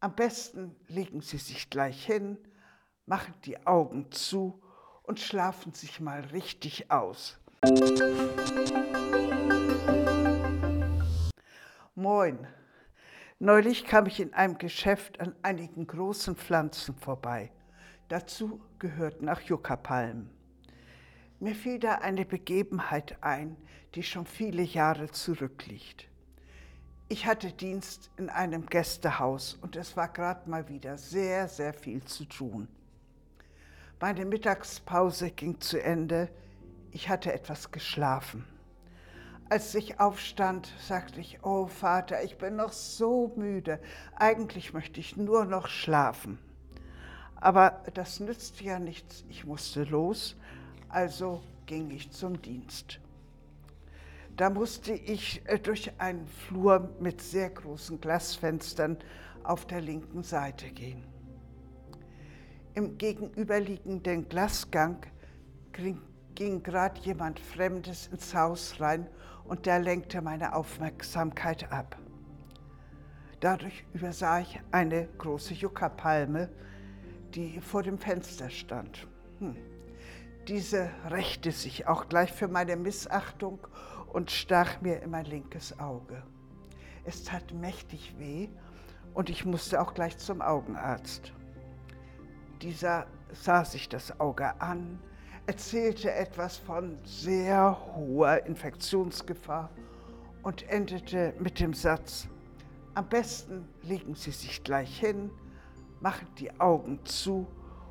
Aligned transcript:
Am 0.00 0.14
besten 0.14 0.76
legen 0.86 1.22
Sie 1.22 1.38
sich 1.38 1.70
gleich 1.70 2.06
hin, 2.06 2.38
machen 3.06 3.34
die 3.44 3.66
Augen 3.66 4.12
zu 4.12 4.62
und 5.02 5.18
schlafen 5.18 5.72
sich 5.72 5.98
mal 5.98 6.20
richtig 6.20 6.88
aus. 6.88 7.36
Moin. 11.96 12.46
Neulich 13.40 13.86
kam 13.86 14.06
ich 14.06 14.20
in 14.20 14.34
einem 14.34 14.58
Geschäft 14.58 15.18
an 15.18 15.34
einigen 15.42 15.88
großen 15.88 16.36
Pflanzen 16.36 16.94
vorbei. 16.94 17.50
Dazu 18.06 18.60
gehörten 18.78 19.28
auch 19.28 19.40
Juckerpalmen. 19.40 20.30
Mir 21.40 21.56
fiel 21.56 21.80
da 21.80 21.96
eine 21.96 22.24
Begebenheit 22.24 23.16
ein, 23.20 23.56
die 23.96 24.04
schon 24.04 24.26
viele 24.26 24.62
Jahre 24.62 25.10
zurückliegt. 25.10 26.08
Ich 27.10 27.24
hatte 27.24 27.52
Dienst 27.52 28.10
in 28.18 28.28
einem 28.28 28.66
Gästehaus 28.66 29.56
und 29.62 29.76
es 29.76 29.96
war 29.96 30.08
gerade 30.08 30.48
mal 30.50 30.68
wieder 30.68 30.98
sehr, 30.98 31.48
sehr 31.48 31.72
viel 31.72 32.04
zu 32.04 32.26
tun. 32.26 32.68
Meine 33.98 34.26
Mittagspause 34.26 35.30
ging 35.30 35.58
zu 35.58 35.82
Ende. 35.82 36.28
Ich 36.92 37.08
hatte 37.08 37.32
etwas 37.32 37.70
geschlafen. 37.70 38.44
Als 39.48 39.74
ich 39.74 39.98
aufstand, 39.98 40.70
sagte 40.78 41.22
ich, 41.22 41.38
oh 41.42 41.66
Vater, 41.66 42.22
ich 42.22 42.36
bin 42.36 42.56
noch 42.56 42.72
so 42.72 43.32
müde. 43.36 43.80
Eigentlich 44.16 44.74
möchte 44.74 45.00
ich 45.00 45.16
nur 45.16 45.46
noch 45.46 45.68
schlafen. 45.68 46.38
Aber 47.36 47.82
das 47.94 48.20
nützte 48.20 48.64
ja 48.64 48.78
nichts. 48.78 49.24
Ich 49.30 49.46
musste 49.46 49.84
los, 49.84 50.36
also 50.90 51.42
ging 51.64 51.90
ich 51.90 52.12
zum 52.12 52.42
Dienst. 52.42 53.00
Da 54.38 54.50
musste 54.50 54.92
ich 54.92 55.42
äh, 55.46 55.58
durch 55.58 55.90
einen 55.98 56.28
Flur 56.28 56.94
mit 57.00 57.20
sehr 57.20 57.50
großen 57.50 58.00
Glasfenstern 58.00 58.96
auf 59.42 59.66
der 59.66 59.80
linken 59.80 60.22
Seite 60.22 60.70
gehen. 60.70 61.02
Im 62.74 62.96
gegenüberliegenden 62.96 64.28
Glasgang 64.28 64.98
ging, 65.72 66.62
gerade 66.62 67.00
jemand 67.00 67.40
Fremdes 67.40 68.06
ins 68.12 68.32
Haus 68.32 68.80
rein 68.80 69.08
und 69.42 69.66
der 69.66 69.80
lenkte 69.80 70.22
meine 70.22 70.54
Aufmerksamkeit 70.54 71.72
ab. 71.72 71.98
Dadurch 73.40 73.84
übersah 73.92 74.38
ich 74.38 74.60
eine 74.70 75.08
große 75.18 75.54
Juckerpalme, 75.54 76.48
die 77.34 77.60
vor 77.60 77.82
dem 77.82 77.98
Fenster 77.98 78.50
stand. 78.50 79.08
Hm. 79.40 79.56
Diese 80.48 80.88
rächte 81.10 81.52
sich 81.52 81.86
auch 81.86 82.08
gleich 82.08 82.32
für 82.32 82.48
meine 82.48 82.76
Missachtung 82.76 83.58
und 84.10 84.30
stach 84.30 84.80
mir 84.80 85.02
in 85.02 85.10
mein 85.10 85.26
linkes 85.26 85.78
Auge. 85.78 86.22
Es 87.04 87.24
tat 87.24 87.52
mächtig 87.52 88.14
weh 88.18 88.48
und 89.12 89.28
ich 89.28 89.44
musste 89.44 89.78
auch 89.78 89.92
gleich 89.92 90.16
zum 90.16 90.40
Augenarzt. 90.40 91.34
Dieser 92.62 93.06
sah 93.30 93.66
sich 93.66 93.90
das 93.90 94.18
Auge 94.20 94.58
an, 94.58 94.98
erzählte 95.46 96.14
etwas 96.14 96.56
von 96.56 96.96
sehr 97.04 97.78
hoher 97.94 98.46
Infektionsgefahr 98.46 99.68
und 100.42 100.66
endete 100.70 101.34
mit 101.38 101.60
dem 101.60 101.74
Satz, 101.74 102.26
am 102.94 103.06
besten 103.06 103.68
legen 103.82 104.14
Sie 104.14 104.30
sich 104.30 104.64
gleich 104.64 104.98
hin, 104.98 105.30
machen 106.00 106.26
die 106.38 106.58
Augen 106.58 107.04
zu 107.04 107.46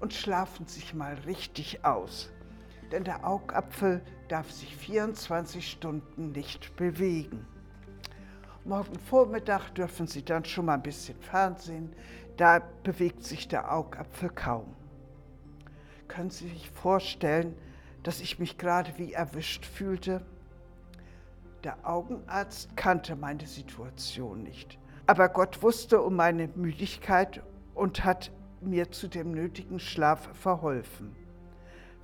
und 0.00 0.14
schlafen 0.14 0.66
sich 0.66 0.94
mal 0.94 1.12
richtig 1.26 1.84
aus. 1.84 2.32
Denn 2.90 3.04
der 3.04 3.26
Augapfel 3.26 4.02
darf 4.28 4.50
sich 4.50 4.74
24 4.76 5.70
Stunden 5.70 6.32
nicht 6.32 6.74
bewegen. 6.76 7.46
Morgen 8.64 8.98
Vormittag 8.98 9.70
dürfen 9.74 10.06
Sie 10.06 10.24
dann 10.24 10.44
schon 10.44 10.66
mal 10.66 10.74
ein 10.74 10.82
bisschen 10.82 11.18
Fernsehen, 11.20 11.94
da 12.36 12.60
bewegt 12.82 13.24
sich 13.24 13.48
der 13.48 13.72
Augapfel 13.72 14.30
kaum. 14.30 14.74
Können 16.06 16.30
Sie 16.30 16.48
sich 16.48 16.70
vorstellen, 16.70 17.54
dass 18.02 18.20
ich 18.20 18.38
mich 18.38 18.58
gerade 18.58 18.92
wie 18.96 19.12
erwischt 19.12 19.64
fühlte? 19.64 20.24
Der 21.64 21.76
Augenarzt 21.82 22.76
kannte 22.76 23.16
meine 23.16 23.46
Situation 23.46 24.42
nicht, 24.42 24.78
aber 25.06 25.28
Gott 25.28 25.62
wusste 25.62 26.00
um 26.00 26.16
meine 26.16 26.48
Müdigkeit 26.48 27.42
und 27.74 28.04
hat 28.04 28.30
mir 28.60 28.90
zu 28.90 29.08
dem 29.08 29.32
nötigen 29.32 29.80
Schlaf 29.80 30.28
verholfen. 30.34 31.16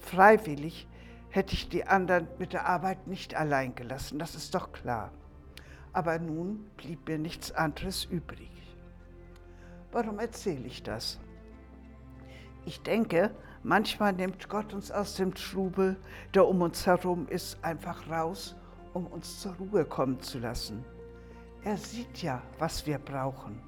Freiwillig 0.05 0.87
hätte 1.31 1.55
ich 1.55 1.69
die 1.69 1.87
anderen 1.87 2.29
mit 2.39 2.53
der 2.53 2.67
Arbeit 2.67 3.07
nicht 3.07 3.35
allein 3.35 3.75
gelassen, 3.75 4.19
das 4.19 4.35
ist 4.35 4.55
doch 4.55 4.73
klar. 4.73 5.11
Aber 5.93 6.19
nun 6.19 6.71
blieb 6.77 7.09
mir 7.09 7.19
nichts 7.19 7.53
anderes 7.53 8.05
übrig. 8.05 8.51
Warum 9.93 10.19
erzähle 10.19 10.67
ich 10.67 10.83
das? 10.83 11.19
Ich 12.67 12.83
denke, 12.83 13.31
manchmal 13.63 14.13
nimmt 14.13 14.49
Gott 14.49 14.75
uns 14.75 14.91
aus 14.91 15.17
dem 15.17 15.35
Trubel, 15.35 15.97
der 16.35 16.47
um 16.47 16.63
uns 16.63 16.87
herum 16.87 17.27
ist, 17.29 17.63
einfach 17.65 18.09
raus, 18.11 18.57
um 18.93 19.07
uns 19.07 19.41
zur 19.41 19.55
Ruhe 19.55 19.85
kommen 19.85 20.21
zu 20.21 20.39
lassen. 20.39 20.85
Er 21.63 21.79
sieht 21.79 22.23
ja, 22.23 22.43
was 22.59 22.87
wir 22.87 22.99
brauchen. 22.99 23.61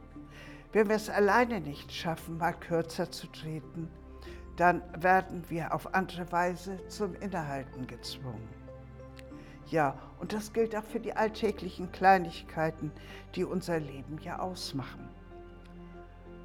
Wenn 0.72 0.88
wir 0.88 0.96
es 0.96 1.08
alleine 1.08 1.60
nicht 1.60 1.92
schaffen, 1.92 2.38
mal 2.38 2.52
kürzer 2.52 3.10
zu 3.10 3.26
treten, 3.28 3.88
dann 4.56 4.82
werden 5.02 5.44
wir 5.48 5.74
auf 5.74 5.94
andere 5.94 6.30
Weise 6.32 6.78
zum 6.88 7.14
Innehalten 7.16 7.86
gezwungen. 7.86 8.48
Ja, 9.70 9.98
und 10.20 10.32
das 10.32 10.52
gilt 10.52 10.74
auch 10.76 10.84
für 10.84 11.00
die 11.00 11.12
alltäglichen 11.12 11.90
Kleinigkeiten, 11.92 12.92
die 13.34 13.44
unser 13.44 13.80
Leben 13.80 14.18
ja 14.18 14.38
ausmachen. 14.38 15.08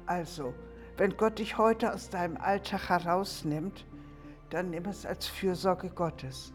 Also, 0.06 0.52
wenn 0.96 1.16
Gott 1.16 1.38
dich 1.38 1.56
heute 1.56 1.94
aus 1.94 2.10
deinem 2.10 2.36
Alltag 2.36 2.88
herausnimmt, 2.88 3.86
dann 4.50 4.70
nimm 4.70 4.84
es 4.86 5.06
als 5.06 5.26
Fürsorge 5.26 5.88
Gottes. 5.88 6.52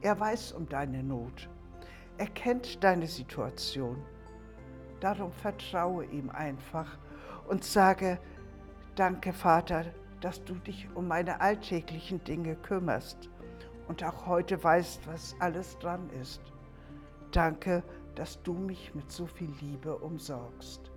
Er 0.00 0.18
weiß 0.18 0.52
um 0.52 0.68
deine 0.68 1.02
Not. 1.02 1.48
Er 2.16 2.28
kennt 2.28 2.82
deine 2.82 3.06
Situation. 3.06 4.02
Darum 5.00 5.32
vertraue 5.32 6.04
ihm 6.06 6.30
einfach 6.30 6.96
und 7.48 7.64
sage, 7.64 8.18
danke 8.94 9.32
Vater, 9.32 9.84
dass 10.20 10.44
du 10.44 10.54
dich 10.54 10.88
um 10.94 11.08
meine 11.08 11.40
alltäglichen 11.40 12.22
Dinge 12.24 12.56
kümmerst 12.56 13.28
und 13.88 14.04
auch 14.04 14.26
heute 14.26 14.62
weißt, 14.62 15.06
was 15.06 15.36
alles 15.40 15.78
dran 15.78 16.10
ist. 16.20 16.40
Danke, 17.32 17.82
dass 18.14 18.42
du 18.42 18.52
mich 18.52 18.94
mit 18.94 19.10
so 19.10 19.26
viel 19.26 19.50
Liebe 19.60 19.96
umsorgst. 19.96 20.90